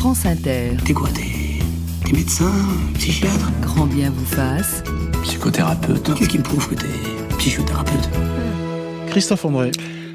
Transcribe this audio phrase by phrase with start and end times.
[0.00, 0.78] France Inter.
[0.82, 2.50] T'es quoi T'es médecin
[2.94, 3.50] Psychiatre?
[3.60, 4.82] Grand bien vous fasse.
[5.24, 8.08] Psychothérapeute Qu'est-ce qui me prouve que t'es psychothérapeute?
[9.08, 9.72] Christophe André.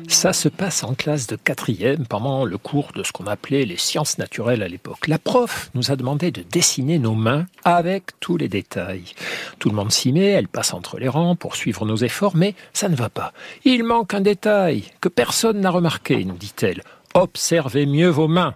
[0.07, 3.77] Ça se passe en classe de quatrième pendant le cours de ce qu'on appelait les
[3.77, 5.07] sciences naturelles à l'époque.
[5.07, 9.13] La prof nous a demandé de dessiner nos mains avec tous les détails.
[9.59, 12.55] Tout le monde s'y met, elle passe entre les rangs pour suivre nos efforts, mais
[12.73, 13.33] ça ne va pas.
[13.65, 16.81] Il manque un détail que personne n'a remarqué, nous dit-elle.
[17.13, 18.55] Observez mieux vos mains.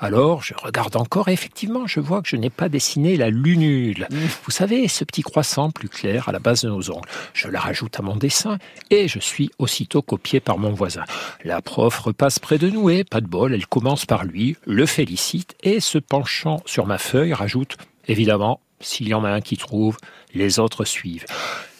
[0.00, 4.06] Alors, je regarde encore et effectivement, je vois que je n'ai pas dessiné la lunule.
[4.10, 4.16] Mmh.
[4.44, 7.08] Vous savez, ce petit croissant plus clair à la base de nos ongles.
[7.34, 8.58] Je la rajoute à mon dessin
[8.90, 11.04] et je suis aussitôt copié par mon voisin.
[11.42, 14.86] La prof repasse près de nous et, pas de bol, elle commence par lui, le
[14.86, 19.56] félicite et, se penchant sur ma feuille, rajoute Évidemment, s'il y en a un qui
[19.56, 19.98] trouve,
[20.32, 21.26] les autres suivent.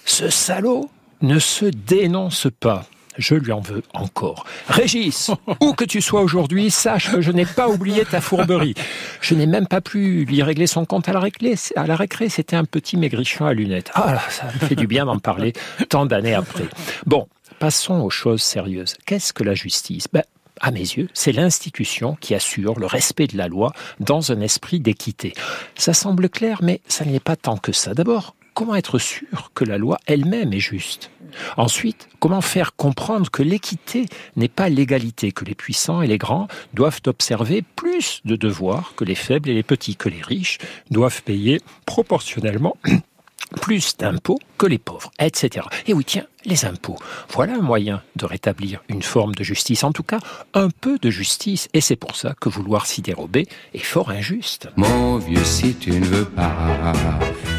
[0.05, 0.91] Ce salaud
[1.23, 2.85] ne se dénonce pas
[3.19, 4.47] je lui en veux encore.
[4.69, 8.75] Régis, où que tu sois aujourd'hui, sache que je n'ai pas oublié ta fourberie.
[9.21, 11.55] Je n'ai même pas pu lui régler son compte à la récré.
[11.77, 13.91] À la récré, c'était un petit maigrichon à lunettes.
[13.95, 15.53] Ah, ça me fait du bien d'en parler
[15.89, 16.65] tant d'années après.
[17.07, 18.95] Bon, passons aux choses sérieuses.
[19.05, 20.07] Qu'est-ce que la justice?
[20.13, 20.23] Ben,
[20.61, 24.81] à mes yeux, c'est l'institution qui assure le respect de la loi dans un esprit
[24.81, 25.35] d'équité.
[25.77, 27.95] Ça semble clair, mais ça n'est pas tant que ça.
[27.95, 31.13] D'abord, comment être sûr que la loi elle-même est juste?
[31.57, 36.49] Ensuite, comment faire comprendre que l'équité n'est pas l'égalité, que les puissants et les grands
[36.75, 40.59] doivent observer plus de devoirs que les faibles et les petits, que les riches
[40.91, 42.77] doivent payer proportionnellement
[43.63, 45.65] plus d'impôts que les pauvres, etc.
[45.87, 46.99] Et oui, tiens, les impôts.
[47.29, 50.19] Voilà un moyen de rétablir une forme de justice, en tout cas
[50.53, 54.69] un peu de justice, et c'est pour ça que vouloir s'y dérober est fort injuste.
[54.75, 56.93] Mon vieux, si tu ne veux pas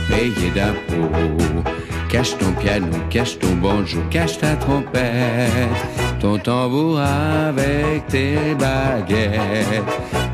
[0.09, 1.63] payer d'impôts,
[2.09, 9.84] cache ton piano, cache ton banjo, cache ta trompette, ton tambour avec tes baguettes,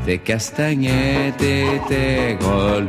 [0.04, 2.88] tes castagnettes et tes grolles.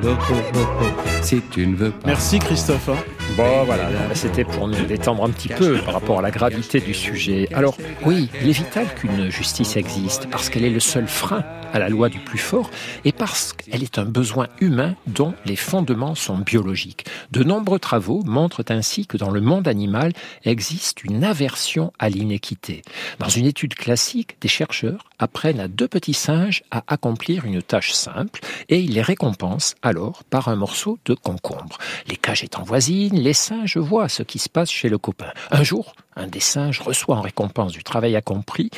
[1.22, 2.08] Si tu ne veux pas.
[2.08, 2.90] Merci Christophe.
[2.90, 2.95] Hein.
[3.36, 6.94] Bon, voilà, c'était pour nous détendre un petit peu par rapport à la gravité du
[6.94, 7.47] sujet.
[7.53, 11.44] Alors, oui, il est vital qu'une justice existe, parce qu'elle est le seul frein
[11.74, 12.72] à la loi du plus fort,
[13.03, 17.06] et parce qu'elle est un besoin humain dont les fondements sont biologiques.
[17.31, 20.13] De nombreux travaux montrent ainsi que dans le monde animal
[20.46, 22.81] existe une aversion à l'inéquité.
[23.20, 27.92] Dans une étude classique, des chercheurs apprennent à deux petits singes à accomplir une tâche
[27.92, 31.78] simple, et ils les récompensent alors par un morceau de concombre.
[32.08, 35.31] Les cages étant voisines, les singes voient ce qui se passe chez le copain.
[35.52, 38.70] Un jour, un des singes reçoit en récompense du travail accompli,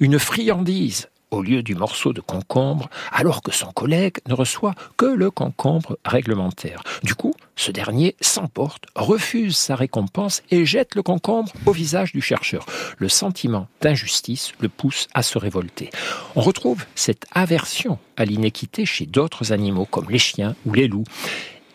[0.00, 5.06] une friandise au lieu du morceau de concombre, alors que son collègue ne reçoit que
[5.06, 6.82] le concombre réglementaire.
[7.02, 12.22] Du coup, ce dernier s'emporte, refuse sa récompense et jette le concombre au visage du
[12.22, 12.64] chercheur.
[12.96, 15.90] Le sentiment d'injustice le pousse à se révolter.
[16.36, 21.04] On retrouve cette aversion à l'inéquité chez d'autres animaux comme les chiens ou les loups.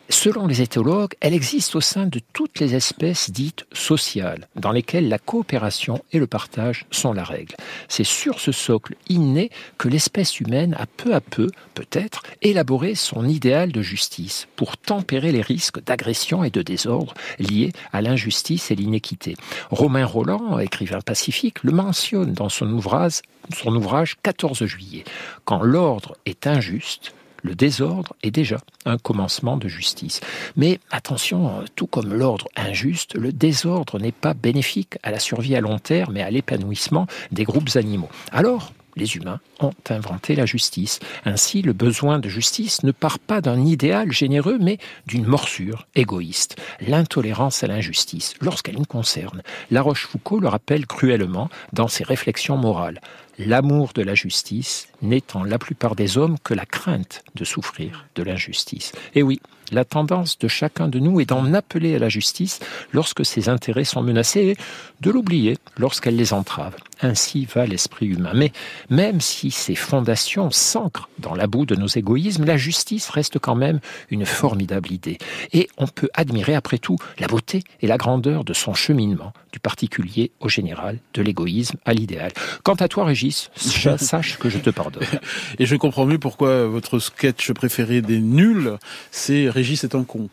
[0.09, 5.09] Selon les éthologues, elle existe au sein de toutes les espèces dites sociales, dans lesquelles
[5.09, 7.55] la coopération et le partage sont la règle.
[7.87, 9.49] C'est sur ce socle inné
[9.79, 15.31] que l'espèce humaine a peu à peu, peut-être, élaboré son idéal de justice pour tempérer
[15.31, 19.35] les risques d'agression et de désordre liés à l'injustice et l'inéquité.
[19.71, 23.21] Romain Roland, écrivain pacifique, le mentionne dans son ouvrage,
[23.55, 25.03] son ouvrage 14 juillet.
[25.45, 27.13] Quand l'ordre est injuste,
[27.45, 30.19] le désordre est déjà un commencement de justice.
[30.55, 35.61] Mais attention, tout comme l'ordre injuste, le désordre n'est pas bénéfique à la survie à
[35.61, 38.09] long terme et à l'épanouissement des groupes animaux.
[38.31, 40.99] Alors, les humains ont inventé la justice.
[41.25, 46.55] Ainsi, le besoin de justice ne part pas d'un idéal généreux, mais d'une morsure égoïste,
[46.79, 49.43] l'intolérance à l'injustice, lorsqu'elle nous concerne.
[49.69, 53.01] La Rochefoucauld le rappelle cruellement dans ses réflexions morales.
[53.37, 54.87] L'amour de la justice
[55.33, 58.91] en la plupart des hommes que la crainte de souffrir de l'injustice.
[59.13, 59.39] Et oui,
[59.71, 62.59] la tendance de chacun de nous est d'en appeler à la justice
[62.91, 64.57] lorsque ses intérêts sont menacés et
[65.01, 66.75] de l'oublier lorsqu'elle les entrave.
[67.01, 68.31] Ainsi va l'esprit humain.
[68.35, 68.51] Mais
[68.89, 73.55] même si ses fondations s'ancrent dans la boue de nos égoïsmes, la justice reste quand
[73.55, 73.79] même
[74.09, 75.17] une formidable idée.
[75.51, 79.59] Et on peut admirer après tout la beauté et la grandeur de son cheminement, du
[79.59, 82.31] particulier au général, de l'égoïsme à l'idéal.
[82.63, 83.24] Quant à toi, Régis,
[83.97, 85.03] sache que je te pardonne.
[85.59, 88.77] Et je comprends mieux pourquoi votre sketch préféré des nuls,
[89.11, 90.29] c'est Régis est un con.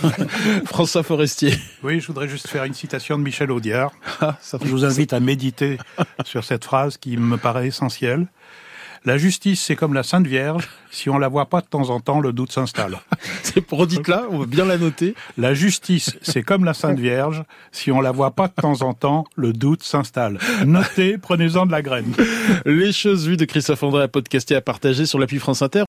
[0.66, 1.54] François Forestier.
[1.82, 3.92] Oui, je voudrais juste faire une citation de Michel Audiard.
[4.20, 5.78] Ah, je vous invite à méditer
[6.24, 8.26] sur cette phrase qui me paraît essentielle.
[9.04, 10.68] La justice, c'est comme la Sainte Vierge.
[10.90, 12.98] Si on la voit pas de temps en temps, le doute s'installe.
[13.42, 15.14] C'est pour redites-là, on va bien la noter.
[15.36, 17.44] La justice, c'est comme la Sainte Vierge.
[17.72, 20.38] Si on la voit pas de temps en temps, le doute s'installe.
[20.66, 22.12] Notez, prenez-en de la graine.
[22.66, 25.84] Les choses vues de Christophe André à podcaster, à partager sur l'appli France Inter.